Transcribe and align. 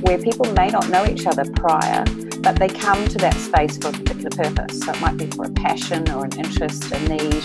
where 0.00 0.18
people 0.18 0.52
may 0.52 0.68
not 0.68 0.88
know 0.88 1.06
each 1.06 1.26
other 1.26 1.44
prior, 1.56 2.04
but 2.40 2.56
they 2.58 2.68
come 2.68 3.06
to 3.08 3.18
that 3.18 3.34
space 3.34 3.78
for 3.78 3.88
a 3.88 3.92
particular 3.92 4.30
purpose. 4.30 4.80
So 4.80 4.92
it 4.92 5.00
might 5.00 5.16
be 5.16 5.26
for 5.26 5.46
a 5.46 5.50
passion 5.50 6.08
or 6.10 6.24
an 6.24 6.38
interest, 6.38 6.92
a 6.92 6.98
need. 7.08 7.42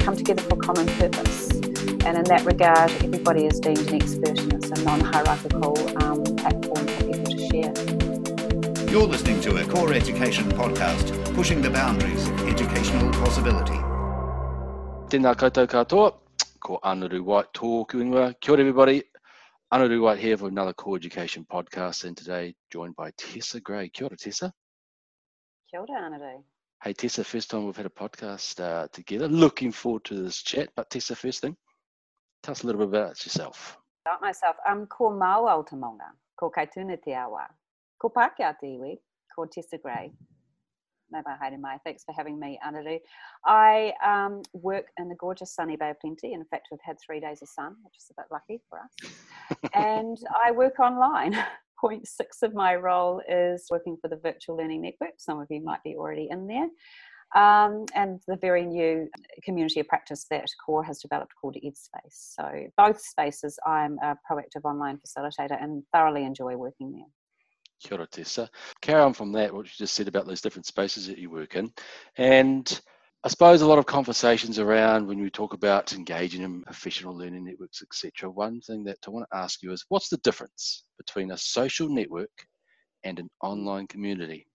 Come 0.00 0.16
together 0.16 0.42
for 0.42 0.54
a 0.54 0.58
common 0.58 0.86
purpose. 0.86 1.50
And 2.06 2.16
in 2.16 2.24
that 2.24 2.44
regard, 2.44 2.90
everybody 3.04 3.46
is 3.46 3.60
deemed 3.60 3.78
an 3.78 3.94
expert 3.94 4.38
and 4.38 4.52
it's 4.54 4.70
a 4.70 4.82
non 4.84 5.00
hierarchical 5.00 5.76
um, 6.02 6.24
platform 6.36 6.86
for 6.86 7.04
people 7.04 7.24
to 7.24 7.38
share. 7.50 8.90
You're 8.90 9.06
listening 9.06 9.40
to 9.42 9.56
a 9.56 9.64
Core 9.66 9.92
Education 9.92 10.48
podcast, 10.52 11.34
pushing 11.34 11.62
the 11.62 11.70
boundaries 11.70 12.26
of 12.26 12.48
educational 12.48 13.12
possibility. 13.12 13.78
Tēnā 15.10 15.34
koutou 15.34 15.66
katoa, 15.66 16.14
ko 16.60 16.78
Anaru 16.82 17.22
White 17.22 17.52
tōku 17.52 18.00
ingoa. 18.00 18.34
Kia 18.40 18.52
ora 18.54 18.60
everybody, 18.60 19.02
Anaru 19.72 20.02
White 20.02 20.18
here 20.18 20.36
for 20.36 20.48
another 20.48 20.72
Core 20.72 20.96
Education 20.96 21.46
podcast 21.48 22.02
and 22.02 22.16
today 22.16 22.56
joined 22.72 22.96
by 22.96 23.12
Tessa 23.16 23.60
Gray. 23.60 23.88
Kia 23.88 24.06
ora 24.06 24.16
Tessa. 24.16 24.52
Kia 25.70 25.78
ora. 25.78 26.38
Hey 26.82 26.92
Tessa, 26.92 27.22
first 27.22 27.50
time 27.50 27.66
we've 27.66 27.76
had 27.76 27.86
a 27.86 27.88
podcast 27.88 28.58
uh, 28.58 28.88
together. 28.92 29.28
Looking 29.28 29.70
forward 29.70 30.02
to 30.06 30.20
this 30.20 30.42
chat, 30.42 30.70
but 30.74 30.90
Tessa, 30.90 31.14
first 31.14 31.40
thing, 31.40 31.56
tell 32.42 32.50
us 32.50 32.64
a 32.64 32.66
little 32.66 32.80
bit 32.80 32.88
about 32.88 33.24
yourself. 33.24 33.78
About 34.04 34.20
myself, 34.20 34.56
I'm 34.66 34.86
ko 34.86 35.12
Aotamonga, 35.12 36.16
ko 36.36 36.50
kaituna 36.50 37.00
te 37.00 37.14
awa, 37.14 37.46
ko 37.96 38.08
Pākehā 38.10 38.58
te 38.58 38.76
iwi, 38.76 38.98
ko 39.32 39.46
Tessa 39.46 39.78
Gray. 39.78 40.10
Nā 41.12 41.22
haere 41.42 41.58
mai. 41.58 41.78
Thanks 41.84 42.04
for 42.04 42.12
having 42.12 42.38
me, 42.38 42.58
Anaru. 42.66 42.98
I 43.44 43.92
um, 44.04 44.42
work 44.52 44.86
in 44.98 45.08
the 45.08 45.14
gorgeous 45.16 45.54
sunny 45.54 45.76
Bay 45.76 45.90
of 45.90 46.00
Plenty. 46.00 46.32
In 46.32 46.44
fact, 46.44 46.68
we've 46.70 46.80
had 46.82 46.96
three 47.04 47.20
days 47.20 47.42
of 47.42 47.48
sun, 47.48 47.76
which 47.82 47.96
is 47.98 48.10
a 48.10 48.20
bit 48.20 48.26
lucky 48.30 48.60
for 48.68 48.78
us. 48.80 49.12
and 49.74 50.18
I 50.44 50.50
work 50.50 50.80
online. 50.80 51.36
Point 51.80 52.06
six 52.06 52.42
of 52.42 52.54
my 52.54 52.76
role 52.76 53.22
is 53.26 53.64
working 53.70 53.96
for 54.02 54.08
the 54.08 54.16
Virtual 54.16 54.56
Learning 54.56 54.82
Network. 54.82 55.14
Some 55.16 55.40
of 55.40 55.46
you 55.48 55.62
might 55.62 55.82
be 55.82 55.96
already 55.96 56.28
in 56.30 56.46
there. 56.46 56.68
Um, 57.34 57.86
and 57.94 58.20
the 58.26 58.36
very 58.36 58.66
new 58.66 59.08
community 59.44 59.80
of 59.80 59.86
practice 59.86 60.26
that 60.30 60.44
CORE 60.66 60.82
has 60.82 60.98
developed 60.98 61.32
called 61.40 61.56
EdSpace. 61.64 62.10
So, 62.10 62.66
both 62.76 63.00
spaces, 63.00 63.58
I'm 63.64 63.98
a 64.02 64.16
proactive 64.30 64.64
online 64.64 64.98
facilitator 64.98 65.62
and 65.62 65.84
thoroughly 65.92 66.24
enjoy 66.24 66.56
working 66.56 66.92
there. 66.92 67.06
Kia 67.80 67.98
ora, 67.98 68.06
Tessa. 68.06 68.48
Carry 68.80 69.00
on 69.02 69.12
from 69.14 69.32
that, 69.32 69.52
what 69.52 69.66
you 69.66 69.72
just 69.76 69.94
said 69.94 70.08
about 70.08 70.26
those 70.26 70.40
different 70.40 70.66
spaces 70.66 71.06
that 71.06 71.18
you 71.18 71.30
work 71.30 71.56
in. 71.56 71.72
And 72.16 72.80
I 73.24 73.28
suppose 73.28 73.62
a 73.62 73.66
lot 73.66 73.78
of 73.78 73.86
conversations 73.86 74.58
around 74.58 75.06
when 75.06 75.20
we 75.20 75.30
talk 75.30 75.52
about 75.54 75.92
engaging 75.92 76.42
in 76.42 76.62
professional 76.62 77.16
learning 77.16 77.44
networks, 77.44 77.82
etc. 77.82 78.30
One 78.30 78.60
thing 78.60 78.84
that 78.84 78.98
I 79.06 79.10
want 79.10 79.26
to 79.30 79.36
ask 79.36 79.62
you 79.62 79.72
is 79.72 79.84
what's 79.88 80.08
the 80.08 80.16
difference 80.18 80.84
between 80.98 81.30
a 81.30 81.36
social 81.36 81.88
network 81.88 82.46
and 83.04 83.18
an 83.18 83.28
online 83.42 83.86
community? 83.86 84.46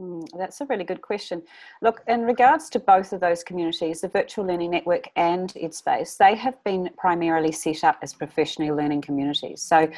Mm, 0.00 0.26
that's 0.38 0.62
a 0.62 0.66
really 0.66 0.84
good 0.84 1.02
question. 1.02 1.42
Look, 1.82 2.02
in 2.08 2.22
regards 2.22 2.70
to 2.70 2.80
both 2.80 3.12
of 3.12 3.20
those 3.20 3.42
communities, 3.44 4.00
the 4.00 4.08
Virtual 4.08 4.46
Learning 4.46 4.70
Network 4.70 5.08
and 5.14 5.52
EdSpace, 5.52 6.16
they 6.16 6.34
have 6.36 6.62
been 6.64 6.88
primarily 6.96 7.52
set 7.52 7.84
up 7.84 7.98
as 8.00 8.14
professional 8.14 8.74
learning 8.74 9.02
communities. 9.02 9.60
So 9.60 9.90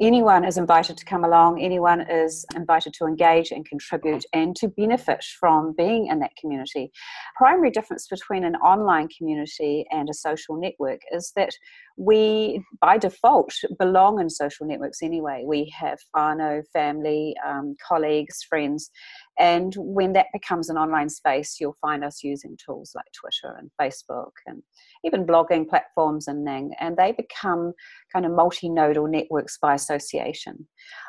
anyone 0.00 0.44
is 0.44 0.58
invited 0.58 0.96
to 0.98 1.04
come 1.04 1.24
along, 1.24 1.60
anyone 1.60 2.02
is 2.02 2.46
invited 2.54 2.94
to 2.94 3.06
engage 3.06 3.50
and 3.50 3.68
contribute 3.68 4.24
and 4.32 4.54
to 4.56 4.68
benefit 4.68 5.24
from 5.24 5.74
being 5.76 6.06
in 6.06 6.20
that 6.20 6.36
community. 6.36 6.92
Primary 7.36 7.70
difference 7.70 8.06
between 8.06 8.44
an 8.44 8.54
online 8.56 9.08
community 9.08 9.86
and 9.90 10.08
a 10.08 10.14
social 10.14 10.56
network 10.56 11.00
is 11.10 11.32
that 11.34 11.50
we, 11.98 12.64
by 12.80 12.96
default, 12.96 13.52
belong 13.76 14.20
in 14.20 14.30
social 14.30 14.66
networks 14.66 15.02
anyway. 15.02 15.42
We 15.44 15.74
have 15.76 15.98
whānau, 16.14 16.62
family, 16.72 17.34
um, 17.44 17.74
colleagues, 17.86 18.44
friends, 18.48 18.90
and 19.38 19.74
when 19.76 20.12
that 20.14 20.26
becomes 20.32 20.68
an 20.68 20.76
online 20.76 21.08
space, 21.08 21.58
you'll 21.60 21.76
find 21.80 22.04
us 22.04 22.24
using 22.24 22.56
tools 22.56 22.92
like 22.94 23.06
Twitter 23.12 23.56
and 23.56 23.70
Facebook 23.80 24.32
and 24.46 24.62
even 25.04 25.26
blogging 25.26 25.68
platforms 25.68 26.26
and 26.26 26.44
Ning, 26.44 26.72
and 26.80 26.96
they 26.96 27.12
become 27.12 27.72
kind 28.12 28.26
of 28.26 28.32
multi-nodal 28.32 29.06
networks 29.06 29.58
by 29.58 29.74
association. 29.74 30.66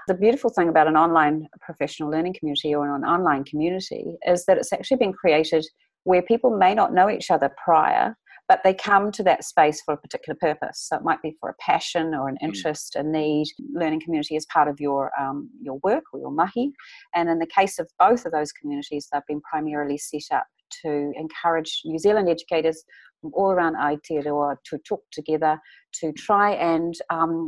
The 0.07 0.13
beautiful 0.13 0.51
thing 0.51 0.69
about 0.69 0.87
an 0.87 0.97
online 0.97 1.47
professional 1.59 2.09
learning 2.09 2.35
community 2.37 2.75
or 2.75 2.95
an 2.95 3.03
online 3.03 3.43
community 3.45 4.17
is 4.27 4.45
that 4.45 4.57
it's 4.57 4.73
actually 4.73 4.97
been 4.97 5.13
created 5.13 5.65
where 6.03 6.21
people 6.21 6.55
may 6.55 6.73
not 6.73 6.93
know 6.93 7.09
each 7.09 7.31
other 7.31 7.51
prior 7.63 8.15
but 8.49 8.61
they 8.63 8.73
come 8.73 9.11
to 9.11 9.23
that 9.23 9.45
space 9.45 9.79
for 9.81 9.93
a 9.93 9.97
particular 9.97 10.35
purpose. 10.41 10.87
So 10.89 10.97
it 10.97 11.03
might 11.03 11.21
be 11.21 11.37
for 11.39 11.49
a 11.49 11.55
passion 11.61 12.15
or 12.15 12.27
an 12.27 12.35
hmm. 12.41 12.47
interest, 12.47 12.95
a 12.95 13.03
need. 13.03 13.47
Learning 13.73 14.01
community 14.01 14.35
is 14.35 14.45
part 14.47 14.67
of 14.67 14.81
your 14.81 15.11
um, 15.17 15.49
your 15.61 15.79
work 15.83 16.03
or 16.11 16.19
your 16.19 16.31
mahi. 16.31 16.71
And 17.15 17.29
in 17.29 17.39
the 17.39 17.47
case 17.47 17.79
of 17.79 17.89
both 17.99 18.25
of 18.25 18.33
those 18.33 18.51
communities, 18.51 19.07
they've 19.13 19.21
been 19.27 19.41
primarily 19.41 19.99
set 19.99 20.23
up 20.33 20.47
to 20.83 21.11
encourage 21.15 21.81
New 21.85 21.99
Zealand 21.99 22.27
educators 22.27 22.83
from 23.21 23.31
all 23.33 23.51
around 23.51 23.75
Aotearoa 23.75 24.55
to 24.65 24.77
talk 24.79 25.03
together 25.11 25.59
to 26.01 26.11
try 26.13 26.51
and 26.51 26.95
um, 27.09 27.45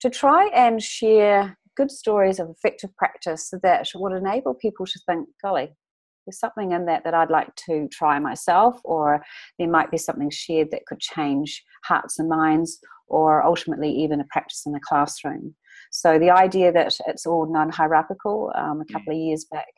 to 0.00 0.10
try 0.10 0.48
and 0.48 0.82
share 0.82 1.56
good 1.76 1.90
stories 1.92 2.40
of 2.40 2.50
effective 2.50 2.94
practice 2.96 3.52
that 3.62 3.86
would 3.94 4.12
enable 4.12 4.52
people 4.54 4.84
to 4.84 4.98
think, 5.06 5.28
golly, 5.40 5.76
there's 6.28 6.38
something 6.38 6.72
in 6.72 6.84
that 6.84 7.04
that 7.04 7.14
I'd 7.14 7.30
like 7.30 7.54
to 7.66 7.88
try 7.90 8.18
myself, 8.18 8.78
or 8.84 9.24
there 9.58 9.68
might 9.68 9.90
be 9.90 9.96
something 9.96 10.28
shared 10.30 10.70
that 10.70 10.84
could 10.86 11.00
change 11.00 11.64
hearts 11.84 12.18
and 12.18 12.28
minds, 12.28 12.78
or 13.06 13.42
ultimately 13.42 13.90
even 13.90 14.20
a 14.20 14.24
practice 14.30 14.64
in 14.66 14.72
the 14.72 14.80
classroom. 14.86 15.54
So 15.90 16.18
the 16.18 16.30
idea 16.30 16.70
that 16.72 16.94
it's 17.06 17.24
all 17.24 17.50
non-hierarchical. 17.50 18.52
Um, 18.54 18.82
a 18.82 18.92
couple 18.92 19.14
of 19.14 19.18
years 19.18 19.46
back, 19.50 19.72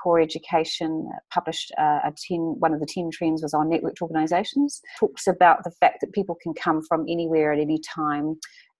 Core 0.00 0.20
Education 0.20 1.10
published 1.34 1.72
uh, 1.76 2.00
a 2.04 2.12
ten. 2.28 2.54
One 2.60 2.72
of 2.72 2.78
the 2.78 2.86
ten 2.86 3.10
trends 3.12 3.42
was 3.42 3.52
on 3.52 3.68
networked 3.68 4.00
organisations. 4.00 4.80
Talks 5.00 5.26
about 5.26 5.64
the 5.64 5.72
fact 5.80 5.98
that 6.02 6.12
people 6.12 6.36
can 6.40 6.54
come 6.54 6.82
from 6.88 7.04
anywhere 7.08 7.52
at 7.52 7.58
any 7.58 7.80
time. 7.94 8.38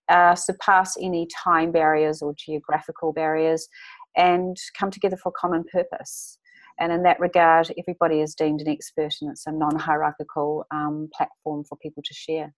Uh, 0.08 0.36
surpass 0.36 0.96
any 1.02 1.26
time 1.44 1.72
barriers 1.72 2.22
or 2.22 2.32
geographical 2.38 3.12
barriers 3.12 3.66
and 4.16 4.56
come 4.78 4.88
together 4.88 5.16
for 5.16 5.30
a 5.30 5.40
common 5.40 5.64
purpose. 5.72 6.38
And 6.78 6.92
in 6.92 7.02
that 7.04 7.20
regard, 7.20 7.72
everybody 7.78 8.20
is 8.20 8.34
deemed 8.34 8.60
an 8.60 8.68
expert 8.68 9.14
and 9.20 9.30
it's 9.30 9.46
a 9.46 9.52
non 9.52 9.76
hierarchical 9.76 10.66
um, 10.70 11.08
platform 11.14 11.64
for 11.64 11.76
people 11.76 12.02
to 12.04 12.14
share. 12.14 12.52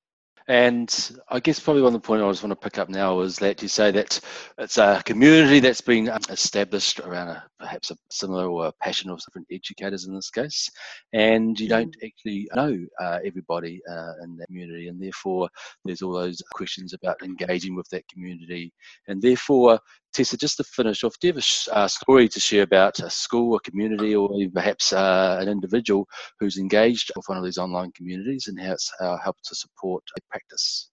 And 0.49 1.19
I 1.29 1.41
guess 1.41 1.61
probably 1.61 1.83
one 1.83 1.95
of 1.95 2.01
the 2.01 2.07
point 2.07 2.23
I 2.23 2.31
just 2.31 2.43
want 2.43 2.59
to 2.59 2.69
pick 2.69 2.79
up 2.79 2.89
now 2.89 3.21
is 3.21 3.37
that 3.37 3.61
you 3.61 3.69
say 3.69 3.91
that 3.91 4.19
it's 4.57 4.79
a 4.79 5.03
community 5.05 5.61
that's 5.61 5.83
been 5.83 6.09
um, 6.09 6.21
established 6.31 7.01
around 7.01 7.29
a, 7.29 7.45
perhaps 7.61 7.91
a 7.91 7.97
similar 8.11 8.49
or 8.49 8.67
a 8.67 8.73
passion 8.81 9.11
of 9.11 9.21
different 9.21 9.47
educators 9.53 10.07
in 10.07 10.15
this 10.15 10.31
case, 10.31 10.71
and 11.13 11.61
you 11.61 11.69
don't 11.69 11.95
mm. 11.99 12.07
actually 12.07 12.49
know 12.55 12.79
uh, 12.99 13.19
everybody 13.27 13.83
uh, 13.91 14.13
in 14.23 14.39
that 14.39 14.47
community, 14.47 14.89
and 14.89 15.03
therefore 15.03 15.51
there's 15.85 16.01
all 16.01 16.15
those 16.15 16.41
questions 16.53 16.95
about 16.95 17.23
engaging 17.23 17.77
with 17.77 17.89
that 17.91 18.09
community, 18.09 18.73
and 19.07 19.21
therefore 19.21 19.79
Tessa, 20.13 20.37
just 20.37 20.57
to 20.57 20.65
finish 20.65 21.05
off, 21.05 21.19
do 21.21 21.29
you 21.29 21.35
have 21.35 21.45
a 21.71 21.77
uh, 21.77 21.89
story 21.89 22.29
to 22.29 22.41
share 22.41 22.63
about 22.63 22.99
a 23.01 23.11
school, 23.11 23.57
a 23.57 23.61
community, 23.61 24.15
or 24.15 24.31
even 24.35 24.53
perhaps 24.53 24.93
uh, 24.93 25.39
an 25.41 25.49
individual 25.49 26.09
who's 26.41 26.59
engaged 26.59 27.13
with 27.15 27.25
one 27.29 27.39
of 27.39 27.45
these 27.45 27.59
online 27.59 27.93
communities 27.93 28.47
and 28.49 28.61
how 28.61 28.73
it's 28.73 28.91
uh, 29.01 29.17
helped 29.23 29.45
to 29.45 29.55
support 29.55 30.03
practice? 30.31 30.91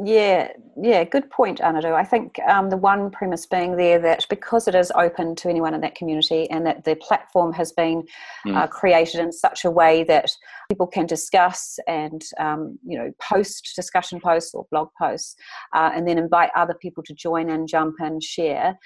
Yeah, 0.00 0.48
yeah, 0.80 1.04
good 1.04 1.30
point, 1.30 1.60
Anaru. 1.60 1.94
I 1.94 2.04
think 2.04 2.38
um, 2.48 2.70
the 2.70 2.76
one 2.76 3.10
premise 3.10 3.46
being 3.46 3.76
there 3.76 3.98
that 4.00 4.26
because 4.28 4.68
it 4.68 4.74
is 4.74 4.92
open 4.94 5.34
to 5.36 5.48
anyone 5.48 5.74
in 5.74 5.80
that 5.82 5.94
community 5.94 6.50
and 6.50 6.66
that 6.66 6.84
the 6.84 6.96
platform 6.96 7.52
has 7.52 7.72
been 7.72 8.04
mm. 8.46 8.56
uh, 8.56 8.66
created 8.66 9.20
in 9.20 9.32
such 9.32 9.64
a 9.64 9.70
way 9.70 10.04
that 10.04 10.30
people 10.68 10.86
can 10.86 11.06
discuss 11.06 11.78
and 11.86 12.24
um, 12.38 12.78
you 12.86 12.98
know 12.98 13.10
post 13.20 13.72
discussion 13.76 14.20
posts 14.20 14.54
or 14.54 14.66
blog 14.70 14.88
posts, 15.00 15.36
uh, 15.74 15.90
and 15.94 16.06
then 16.06 16.18
invite 16.18 16.50
other 16.54 16.74
people 16.74 17.02
to 17.04 17.14
join 17.14 17.48
in, 17.48 17.66
jump 17.66 17.96
in, 18.00 18.20
share. 18.20 18.76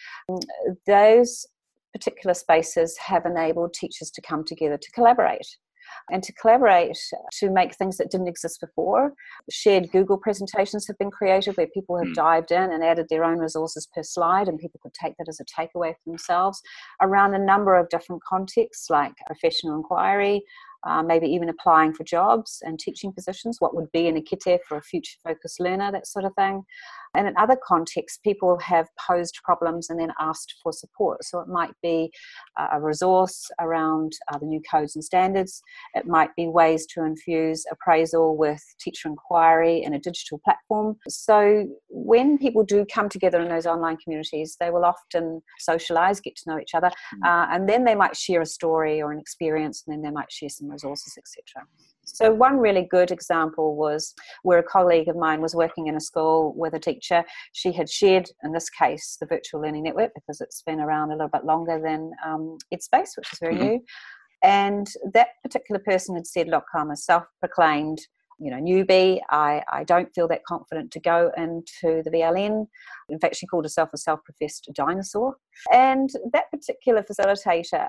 Those 0.87 1.47
particular 1.93 2.35
spaces 2.35 2.97
have 2.99 3.25
enabled 3.25 3.75
teachers 3.75 4.11
to 4.11 4.21
come 4.21 4.45
together 4.45 4.77
to 4.77 4.91
collaborate 4.93 5.57
and 6.11 6.23
to 6.23 6.33
collaborate 6.33 6.97
to 7.39 7.51
make 7.51 7.75
things 7.75 7.97
that 7.97 8.11
didn't 8.11 8.29
exist 8.29 8.61
before. 8.61 9.13
Shared 9.51 9.91
Google 9.91 10.19
presentations 10.19 10.87
have 10.87 10.99
been 10.99 11.11
created 11.11 11.57
where 11.57 11.67
people 11.69 11.99
have 11.99 12.09
mm. 12.09 12.15
dived 12.15 12.51
in 12.51 12.73
and 12.73 12.85
added 12.85 13.07
their 13.09 13.25
own 13.25 13.39
resources 13.39 13.87
per 13.95 14.03
slide, 14.03 14.49
and 14.49 14.59
people 14.59 14.81
could 14.83 14.95
take 14.95 15.17
that 15.19 15.29
as 15.29 15.41
a 15.41 15.45
takeaway 15.45 15.93
for 15.93 16.11
themselves 16.11 16.63
around 17.01 17.35
a 17.35 17.39
number 17.39 17.77
of 17.77 17.89
different 17.89 18.23
contexts 18.23 18.91
like 18.91 19.13
professional 19.27 19.77
inquiry, 19.77 20.43
uh, 20.85 21.03
maybe 21.03 21.27
even 21.27 21.49
applying 21.49 21.93
for 21.93 22.05
jobs 22.05 22.63
and 22.65 22.79
teaching 22.79 23.13
positions, 23.13 23.57
what 23.61 23.75
would 23.75 23.91
be 23.93 24.07
in 24.07 24.17
a 24.17 24.23
kite 24.23 24.61
for 24.67 24.77
a 24.77 24.83
future 24.83 25.19
focused 25.25 25.61
learner, 25.61 25.91
that 25.91 26.07
sort 26.07 26.25
of 26.25 26.33
thing. 26.35 26.65
And 27.15 27.27
in 27.27 27.35
other 27.37 27.57
contexts, 27.67 28.19
people 28.23 28.59
have 28.59 28.89
posed 29.07 29.39
problems 29.45 29.91
and 29.91 29.99
then 29.99 30.13
asked 30.21 30.55
for 30.63 30.73
support. 30.73 31.25
So 31.25 31.41
it 31.41 31.49
might 31.49 31.73
be 31.83 32.11
a 32.57 32.81
resource 32.81 33.51
around 33.61 34.13
uh, 34.33 34.39
the 34.39 34.47
new 34.47 34.61
codes 34.71 34.97
and 34.97 35.05
standards, 35.05 35.63
it 35.95 36.07
might 36.07 36.35
be 36.37 36.47
ways 36.49 36.87
to 36.87 37.05
infuse 37.05 37.65
appraisal 37.71 38.37
with 38.37 38.63
teacher 38.81 39.09
inquiry 39.09 39.83
in 39.83 39.95
a 39.95 39.99
digital 39.99 40.41
platform. 40.45 40.97
So 41.09 41.67
when 41.89 42.39
people 42.39 42.65
do 42.65 42.85
come 42.93 43.09
together 43.09 43.41
in 43.41 43.49
those 43.49 43.67
online 43.67 43.97
communities, 43.97 44.57
they 44.61 44.71
will 44.71 44.85
often 44.85 45.43
socialize, 45.59 46.21
get 46.21 46.37
to 46.37 46.51
know 46.51 46.59
each 46.59 46.75
other, 46.75 46.89
mm. 46.89 47.27
uh, 47.27 47.49
and 47.51 47.69
then 47.69 47.85
they 47.85 47.95
might 47.95 48.17
share 48.17 48.43
a 48.43 48.47
story 48.47 49.01
or 49.01 49.13
an 49.13 49.19
experience, 49.19 49.85
and 49.87 49.95
then 49.95 50.03
they 50.03 50.15
might 50.15 50.31
share 50.31 50.49
some 50.49 50.71
resources, 50.71 51.17
etc. 51.19 51.67
So, 52.15 52.33
one 52.33 52.59
really 52.59 52.87
good 52.91 53.11
example 53.11 53.77
was 53.77 54.15
where 54.43 54.59
a 54.59 54.63
colleague 54.63 55.09
of 55.09 55.17
mine 55.17 55.41
was 55.41 55.55
working 55.55 55.87
in 55.87 55.97
a 55.97 56.01
school 56.01 56.55
with 56.57 56.75
a 56.75 56.79
teacher. 56.79 57.25
She 57.53 57.73
had 57.73 57.89
shared, 57.89 58.29
in 58.43 58.53
this 58.53 58.71
case, 58.71 59.17
the 59.21 59.27
virtual 59.27 59.61
learning 59.61 59.85
network 59.85 60.13
because 60.15 60.41
it's 60.41 60.63
been 60.63 60.81
around 60.81 61.11
a 61.11 61.15
little 61.15 61.29
bit 61.29 61.45
longer 61.45 61.81
than 61.83 62.13
um, 62.25 62.59
EdSpace, 62.73 63.11
which 63.17 63.33
is 63.33 63.39
very 63.41 63.55
mm-hmm. 63.55 63.65
new. 63.65 63.85
And 64.43 64.87
that 65.13 65.29
particular 65.43 65.81
person 65.81 66.15
had 66.15 66.27
said, 66.27 66.49
Look, 66.49 66.65
I'm 66.75 66.91
a 66.91 66.97
self 66.97 67.25
proclaimed 67.41 68.01
you 68.41 68.51
know 68.51 68.59
newbie 68.59 69.21
I, 69.31 69.63
I 69.73 69.85
don't 69.85 70.15
feel 70.15 70.29
that 70.29 70.45
confident 70.45 70.93
to 70.93 71.01
go 71.01 71.33
into 71.37 72.03
the 72.05 72.11
VLN 72.15 72.67
in 73.09 73.19
fact 73.19 73.37
she 73.37 73.47
called 73.47 73.65
herself 73.65 73.91
a 73.93 73.99
self-professed 73.99 74.71
dinosaur 74.75 75.37
and 75.73 76.09
that 76.33 76.51
particular 76.53 77.03
facilitator 77.03 77.89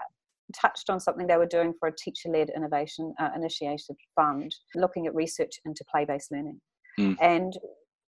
touched 0.59 0.89
on 0.89 0.99
something 0.99 1.27
they 1.27 1.37
were 1.37 1.45
doing 1.45 1.73
for 1.79 1.89
a 1.89 1.95
teacher-led 1.95 2.49
innovation 2.55 3.13
uh, 3.19 3.29
initiated 3.35 3.95
fund 4.15 4.53
looking 4.75 5.07
at 5.07 5.15
research 5.15 5.59
into 5.65 5.83
play-based 5.91 6.31
learning 6.31 6.59
mm. 6.99 7.15
and 7.21 7.57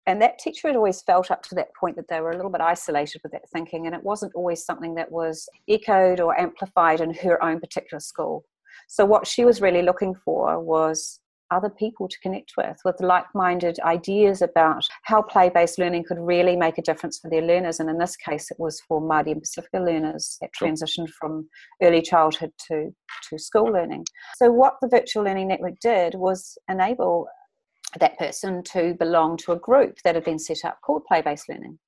and 0.07 0.21
that 0.21 0.39
teacher 0.39 0.67
had 0.67 0.75
always 0.75 1.01
felt 1.03 1.29
up 1.29 1.43
to 1.43 1.53
that 1.53 1.67
point 1.79 1.95
that 1.95 2.07
they 2.09 2.19
were 2.19 2.31
a 2.31 2.35
little 2.35 2.51
bit 2.51 2.61
isolated 2.61 3.21
with 3.21 3.31
that 3.31 3.47
thinking 3.53 3.85
and 3.85 3.93
it 3.93 4.03
wasn't 4.03 4.33
always 4.33 4.65
something 4.65 4.95
that 4.95 5.11
was 5.11 5.47
echoed 5.69 6.19
or 6.19 6.39
amplified 6.39 7.01
in 7.01 7.13
her 7.13 7.43
own 7.43 7.59
particular 7.59 7.99
school 7.99 8.43
so 8.87 9.05
what 9.05 9.27
she 9.27 9.45
was 9.45 9.61
really 9.61 9.81
looking 9.81 10.15
for 10.15 10.59
was 10.59 11.19
other 11.51 11.69
people 11.69 12.07
to 12.07 12.19
connect 12.19 12.53
with, 12.57 12.77
with 12.85 12.99
like 12.99 13.25
minded 13.33 13.79
ideas 13.81 14.41
about 14.41 14.85
how 15.03 15.21
play 15.21 15.49
based 15.49 15.79
learning 15.79 16.05
could 16.07 16.19
really 16.19 16.55
make 16.55 16.77
a 16.77 16.81
difference 16.83 17.19
for 17.19 17.29
their 17.29 17.41
learners. 17.41 17.79
And 17.79 17.89
in 17.89 17.97
this 17.97 18.15
case, 18.15 18.51
it 18.51 18.59
was 18.59 18.81
for 18.87 19.01
Māori 19.01 19.31
and 19.31 19.41
Pasifika 19.41 19.85
learners 19.85 20.37
that 20.41 20.51
transitioned 20.59 21.09
from 21.09 21.47
early 21.81 22.01
childhood 22.01 22.51
to, 22.67 22.93
to 23.29 23.39
school 23.39 23.71
learning. 23.71 24.05
So, 24.37 24.51
what 24.51 24.75
the 24.81 24.87
Virtual 24.87 25.23
Learning 25.23 25.47
Network 25.47 25.79
did 25.81 26.15
was 26.15 26.57
enable 26.69 27.27
that 27.99 28.17
person 28.19 28.63
to 28.63 28.93
belong 28.99 29.37
to 29.37 29.51
a 29.51 29.59
group 29.59 29.97
that 30.03 30.15
had 30.15 30.23
been 30.23 30.39
set 30.39 30.63
up 30.63 30.79
called 30.85 31.03
play 31.05 31.21
based 31.21 31.49
learning. 31.49 31.79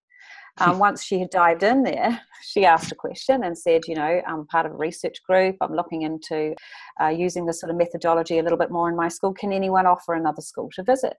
Um, 0.58 0.80
once 0.80 1.04
she 1.04 1.20
had 1.20 1.30
dived 1.30 1.64
in 1.64 1.84
there, 1.84 2.22
she 2.44 2.66
asked 2.66 2.92
a 2.92 2.96
question 2.96 3.44
and 3.44 3.58
said, 3.58 3.82
You 3.88 3.96
know, 3.96 4.22
I'm 4.28 4.46
part 4.48 4.66
of 4.66 4.74
a 4.74 4.78
research 4.78 5.24
group. 5.24 5.56
I'm 5.62 5.76
looking 5.76 6.04
into 6.04 6.56
uh, 7.02 7.08
using 7.08 7.46
this 7.46 7.60
sort 7.60 7.72
of 7.72 7.78
methodology 7.78 8.40
a 8.40 8.44
little 8.44 8.58
bit 8.58 8.72
more 8.72 8.90
in 8.90 8.96
my 8.96 9.08
school. 9.08 9.34
Can 9.34 9.54
anyone 9.54 9.86
offer 9.86 10.14
another 10.14 10.42
school 10.42 10.70
to 10.76 10.84
visit? 10.84 11.18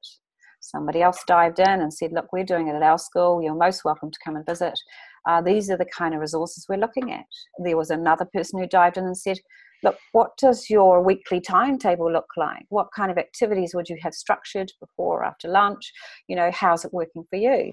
Somebody 0.61 1.03
else 1.03 1.25
dived 1.27 1.59
in 1.59 1.81
and 1.81 1.93
said, 1.93 2.13
Look, 2.13 2.33
we're 2.33 2.45
doing 2.45 2.69
it 2.69 2.77
at 2.77 2.83
our 2.83 2.99
school. 2.99 3.43
You're 3.43 3.55
most 3.55 3.85
welcome 3.85 4.11
to 4.11 4.19
come 4.25 4.37
and 4.37 4.47
visit. 4.47 4.79
Uh, 5.29 5.41
these 5.41 5.71
are 5.71 5.77
the 5.77 5.87
kind 5.87 6.15
of 6.15 6.21
resources 6.21 6.67
we're 6.69 6.77
looking 6.77 7.13
at. 7.13 7.25
There 7.59 7.77
was 7.77 7.91
another 7.91 8.27
person 8.33 8.61
who 8.61 8.67
dived 8.67 8.97
in 8.97 9.05
and 9.05 9.17
said, 9.17 9.39
Look, 9.83 9.97
what 10.13 10.37
does 10.37 10.71
your 10.71 11.03
weekly 11.03 11.41
timetable 11.41 12.13
look 12.13 12.29
like? 12.37 12.65
What 12.69 12.93
kind 12.95 13.11
of 13.11 13.19
activities 13.19 13.75
would 13.75 13.89
you 13.89 13.97
have 14.03 14.15
structured 14.15 14.71
before 14.79 15.21
or 15.21 15.25
after 15.25 15.49
lunch? 15.49 15.93
You 16.29 16.37
know, 16.37 16.53
how's 16.53 16.85
it 16.85 16.93
working 16.93 17.25
for 17.29 17.37
you? 17.37 17.73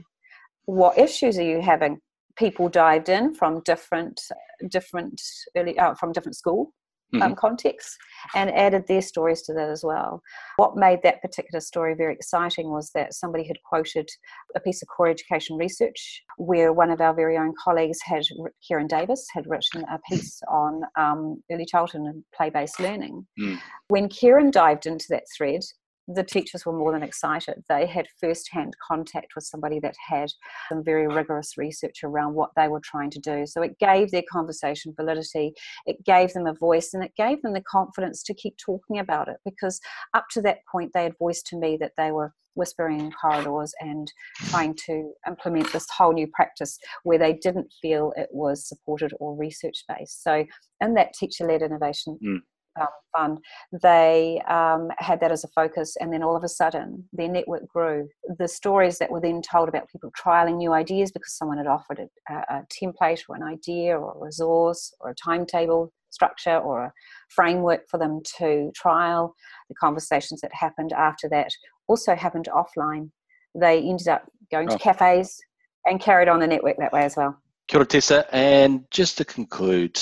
What 0.69 0.97
issues 0.97 1.39
are 1.39 1.43
you 1.43 1.61
having 1.61 1.99
people 2.37 2.69
dived 2.69 3.09
in 3.09 3.33
from 3.33 3.61
different 3.65 4.21
different 4.69 5.21
early 5.55 5.77
uh, 5.77 5.95
from 5.95 6.11
different 6.11 6.35
school 6.35 6.73
um, 7.13 7.21
mm-hmm. 7.21 7.33
contexts 7.33 7.97
and 8.35 8.51
added 8.51 8.85
their 8.87 9.01
stories 9.01 9.41
to 9.43 9.53
that 9.53 9.69
as 9.69 9.83
well. 9.83 10.21
What 10.57 10.77
made 10.77 10.99
that 11.03 11.21
particular 11.21 11.59
story 11.59 11.95
very 11.95 12.13
exciting 12.13 12.69
was 12.69 12.91
that 12.93 13.13
somebody 13.13 13.47
had 13.47 13.57
quoted 13.63 14.07
a 14.55 14.59
piece 14.59 14.81
of 14.81 14.87
core 14.89 15.09
education 15.09 15.57
research 15.57 16.21
where 16.37 16.71
one 16.71 16.91
of 16.91 17.01
our 17.01 17.15
very 17.15 17.37
own 17.37 17.53
colleagues 17.63 17.99
had, 18.03 18.21
Keryn 18.69 18.87
Davis, 18.87 19.25
had 19.33 19.47
written 19.47 19.83
a 19.91 19.99
piece 20.09 20.39
on 20.47 20.81
um, 20.97 21.41
early 21.51 21.65
childhood 21.65 22.01
and 22.01 22.23
play 22.35 22.49
based 22.49 22.79
learning. 22.79 23.25
Mm. 23.39 23.59
When 23.87 24.07
Kieran 24.07 24.51
dived 24.51 24.85
into 24.85 25.05
that 25.09 25.23
thread, 25.35 25.61
the 26.11 26.23
teachers 26.23 26.65
were 26.65 26.73
more 26.73 26.91
than 26.91 27.03
excited. 27.03 27.63
They 27.69 27.85
had 27.85 28.07
first 28.19 28.49
hand 28.51 28.73
contact 28.85 29.35
with 29.35 29.43
somebody 29.43 29.79
that 29.81 29.95
had 30.09 30.31
some 30.67 30.83
very 30.83 31.07
rigorous 31.07 31.55
research 31.55 32.03
around 32.03 32.33
what 32.33 32.49
they 32.55 32.67
were 32.67 32.81
trying 32.83 33.11
to 33.11 33.19
do. 33.19 33.45
So 33.45 33.61
it 33.61 33.77
gave 33.77 34.09
their 34.09 34.23
conversation 34.31 34.93
validity, 34.95 35.53
it 35.85 36.03
gave 36.03 36.33
them 36.33 36.47
a 36.47 36.53
voice, 36.53 36.93
and 36.93 37.03
it 37.03 37.11
gave 37.15 37.41
them 37.43 37.53
the 37.53 37.61
confidence 37.61 38.23
to 38.23 38.33
keep 38.33 38.57
talking 38.57 38.97
about 38.97 39.27
it 39.27 39.37
because 39.45 39.79
up 40.15 40.25
to 40.31 40.41
that 40.41 40.59
point 40.71 40.91
they 40.93 41.03
had 41.03 41.17
voiced 41.19 41.45
to 41.47 41.57
me 41.57 41.77
that 41.79 41.93
they 41.95 42.11
were 42.11 42.33
whispering 42.55 42.99
in 42.99 43.11
corridors 43.11 43.73
and 43.79 44.11
trying 44.49 44.73
to 44.73 45.11
implement 45.27 45.71
this 45.71 45.87
whole 45.95 46.11
new 46.11 46.27
practice 46.33 46.79
where 47.03 47.19
they 47.19 47.33
didn't 47.33 47.71
feel 47.81 48.11
it 48.17 48.29
was 48.31 48.67
supported 48.67 49.13
or 49.19 49.35
research 49.35 49.83
based. 49.87 50.23
So, 50.23 50.43
in 50.81 50.95
that 50.95 51.13
teacher 51.13 51.45
led 51.45 51.61
innovation 51.61 52.17
mm 52.23 52.39
um, 52.79 52.87
fund, 53.15 53.39
they 53.81 54.41
um, 54.47 54.89
had 54.97 55.19
that 55.21 55.31
as 55.31 55.43
a 55.43 55.47
focus, 55.49 55.95
and 55.99 56.11
then 56.11 56.23
all 56.23 56.35
of 56.35 56.43
a 56.43 56.47
sudden 56.47 57.07
their 57.13 57.27
network 57.27 57.67
grew. 57.67 58.07
The 58.37 58.47
stories 58.47 58.97
that 58.99 59.11
were 59.11 59.21
then 59.21 59.41
told 59.41 59.69
about 59.69 59.89
people 59.89 60.11
trialing 60.11 60.57
new 60.57 60.73
ideas 60.73 61.11
because 61.11 61.33
someone 61.33 61.57
had 61.57 61.67
offered 61.67 61.99
a, 61.99 62.33
a 62.33 62.63
template 62.69 63.21
or 63.27 63.35
an 63.35 63.43
idea 63.43 63.97
or 63.97 64.13
a 64.13 64.25
resource 64.25 64.93
or 64.99 65.09
a 65.09 65.15
timetable 65.15 65.91
structure 66.11 66.57
or 66.57 66.85
a 66.85 66.93
framework 67.29 67.87
for 67.89 67.97
them 67.97 68.21
to 68.37 68.71
trial. 68.75 69.35
The 69.69 69.75
conversations 69.75 70.41
that 70.41 70.53
happened 70.53 70.93
after 70.93 71.29
that 71.29 71.51
also 71.87 72.15
happened 72.15 72.49
offline. 72.53 73.09
They 73.55 73.79
ended 73.79 74.07
up 74.07 74.29
going 74.51 74.69
oh. 74.69 74.77
to 74.77 74.79
cafes 74.79 75.39
and 75.85 75.99
carried 75.99 76.27
on 76.27 76.39
the 76.39 76.47
network 76.47 76.77
that 76.77 76.93
way 76.93 77.03
as 77.03 77.15
well. 77.15 77.37
Kia 77.67 77.79
ora, 77.79 77.85
Tessa. 77.85 78.25
And 78.35 78.85
just 78.91 79.17
to 79.17 79.25
conclude, 79.25 79.99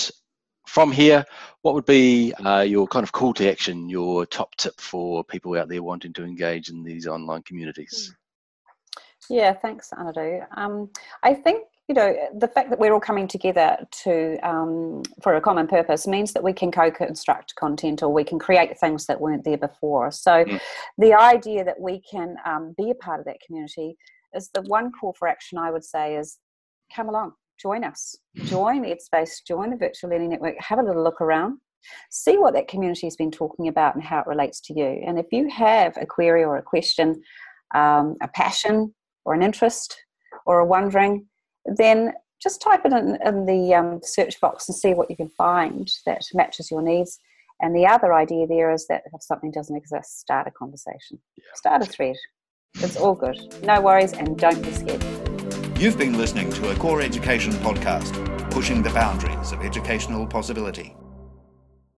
from 0.67 0.91
here, 0.91 1.25
what 1.61 1.73
would 1.73 1.85
be 1.85 2.33
uh, 2.45 2.61
your 2.61 2.87
kind 2.87 3.03
of 3.03 3.11
call 3.11 3.33
to 3.35 3.49
action, 3.49 3.89
your 3.89 4.25
top 4.25 4.55
tip 4.55 4.79
for 4.79 5.23
people 5.23 5.57
out 5.57 5.69
there 5.69 5.81
wanting 5.81 6.13
to 6.13 6.23
engage 6.23 6.69
in 6.69 6.83
these 6.83 7.07
online 7.07 7.41
communities? 7.43 8.13
Hmm. 9.27 9.33
Yeah, 9.33 9.53
thanks, 9.53 9.89
Anaru. 9.91 10.45
Um, 10.55 10.89
I 11.23 11.33
think 11.33 11.65
you 11.89 11.95
know 11.95 12.15
the 12.37 12.47
fact 12.47 12.69
that 12.69 12.79
we're 12.79 12.93
all 12.93 12.99
coming 12.99 13.27
together 13.27 13.77
to 14.03 14.37
um, 14.43 15.03
for 15.21 15.35
a 15.35 15.41
common 15.41 15.67
purpose 15.67 16.05
means 16.05 16.33
that 16.33 16.43
we 16.43 16.53
can 16.53 16.71
co-construct 16.71 17.55
content 17.55 18.03
or 18.03 18.13
we 18.13 18.23
can 18.23 18.39
create 18.39 18.77
things 18.77 19.05
that 19.07 19.19
weren't 19.19 19.43
there 19.43 19.57
before. 19.57 20.11
So, 20.11 20.45
mm. 20.45 20.61
the 20.97 21.13
idea 21.13 21.63
that 21.63 21.79
we 21.79 22.01
can 22.09 22.35
um, 22.45 22.73
be 22.77 22.91
a 22.91 22.95
part 22.95 23.19
of 23.19 23.25
that 23.25 23.37
community 23.45 23.97
is 24.33 24.49
the 24.53 24.61
one 24.63 24.91
call 24.91 25.13
for 25.13 25.27
action. 25.27 25.57
I 25.57 25.71
would 25.71 25.83
say 25.83 26.15
is 26.15 26.37
come 26.93 27.09
along 27.09 27.33
join 27.59 27.83
us, 27.83 28.15
join 28.35 28.83
EdSpace, 28.83 29.43
join 29.45 29.69
the 29.69 29.77
Virtual 29.77 30.09
Learning 30.09 30.29
Network, 30.29 30.55
have 30.59 30.79
a 30.79 30.83
little 30.83 31.03
look 31.03 31.21
around, 31.21 31.59
see 32.11 32.37
what 32.37 32.53
that 32.53 32.67
community 32.67 33.07
has 33.07 33.15
been 33.15 33.31
talking 33.31 33.67
about 33.67 33.95
and 33.95 34.03
how 34.03 34.19
it 34.19 34.27
relates 34.27 34.59
to 34.61 34.73
you. 34.73 35.01
And 35.05 35.17
if 35.19 35.27
you 35.31 35.49
have 35.49 35.97
a 35.97 36.05
query 36.05 36.43
or 36.43 36.57
a 36.57 36.61
question, 36.61 37.21
um, 37.75 38.15
a 38.21 38.27
passion 38.29 38.93
or 39.25 39.33
an 39.33 39.43
interest 39.43 39.97
or 40.45 40.59
a 40.59 40.65
wondering, 40.65 41.25
then 41.65 42.13
just 42.41 42.61
type 42.61 42.81
it 42.85 42.93
in, 42.93 43.17
in 43.25 43.45
the 43.45 43.73
um, 43.73 43.99
search 44.03 44.39
box 44.39 44.69
and 44.69 44.75
see 44.75 44.93
what 44.93 45.09
you 45.09 45.15
can 45.15 45.29
find 45.29 45.89
that 46.05 46.23
matches 46.33 46.71
your 46.71 46.81
needs. 46.81 47.19
And 47.61 47.75
the 47.75 47.87
other 47.87 48.13
idea 48.13 48.45
there 48.45 48.71
is 48.71 48.85
that 48.87 49.03
if 49.13 49.23
something 49.23 49.51
doesn't 49.51 49.75
exist, 49.75 50.19
start 50.19 50.47
a 50.47 50.51
conversation, 50.51 51.19
yeah. 51.35 51.43
start 51.55 51.81
a 51.81 51.85
thread. 51.85 52.15
It's 52.75 52.97
all 52.97 53.15
good. 53.15 53.37
No 53.63 53.81
worries, 53.81 54.13
and 54.13 54.37
don't 54.37 54.61
be 54.61 54.71
scared. 54.71 55.26
You've 55.79 55.95
been 55.95 56.17
listening 56.17 56.51
to 56.53 56.71
a 56.71 56.75
Core 56.75 57.01
Education 57.01 57.53
podcast, 57.53 58.11
pushing 58.49 58.81
the 58.81 58.89
boundaries 58.89 59.51
of 59.51 59.61
educational 59.61 60.25
possibility. 60.25 60.95